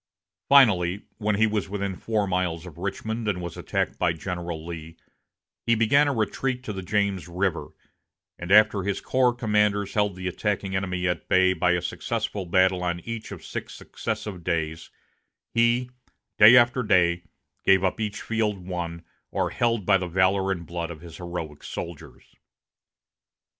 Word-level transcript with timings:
Finally, 0.49 1.03
when 1.19 1.35
he 1.35 1.45
was 1.45 1.69
within 1.69 1.95
four 1.95 2.25
miles 2.25 2.65
of 2.65 2.79
Richmond 2.79 3.27
and 3.27 3.39
was 3.39 3.55
attacked 3.55 3.99
by 3.99 4.13
General 4.13 4.65
Lee, 4.65 4.97
he 5.67 5.75
began 5.75 6.07
a 6.07 6.11
retreat 6.11 6.63
to 6.63 6.73
the 6.73 6.81
James 6.81 7.27
River, 7.27 7.67
and 8.39 8.51
after 8.51 8.81
his 8.81 8.99
corps 8.99 9.31
commanders 9.31 9.93
held 9.93 10.15
the 10.15 10.27
attacking 10.27 10.75
enemy 10.75 11.07
at 11.07 11.29
bay 11.29 11.53
by 11.53 11.73
a 11.73 11.83
successful 11.83 12.47
battle 12.47 12.81
on 12.81 12.99
each 13.01 13.31
of 13.31 13.45
six 13.45 13.75
successive 13.75 14.43
days, 14.43 14.89
he 15.53 15.91
day 16.39 16.57
after 16.57 16.81
day 16.81 17.21
gave 17.63 17.83
up 17.83 17.99
each 17.99 18.23
field 18.23 18.57
won 18.57 19.05
or 19.29 19.51
held 19.51 19.85
by 19.85 19.97
the 19.99 20.07
valor 20.07 20.51
and 20.51 20.65
blood 20.65 20.89
of 20.89 21.01
his 21.01 21.17
heroic 21.17 21.61
soldiers. 21.63 22.23